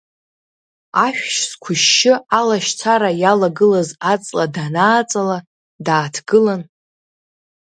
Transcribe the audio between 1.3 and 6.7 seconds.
зқәышьшьы алашьцара иалагылаз аҵла данааҵала, дааҭгылан…